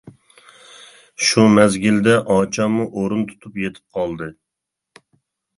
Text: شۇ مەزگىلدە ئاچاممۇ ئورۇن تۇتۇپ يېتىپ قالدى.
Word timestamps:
شۇ 1.31 1.43
مەزگىلدە 1.57 2.15
ئاچاممۇ 2.37 2.87
ئورۇن 3.03 3.21
تۇتۇپ 3.33 3.63
يېتىپ 3.65 3.99
قالدى. 3.99 4.31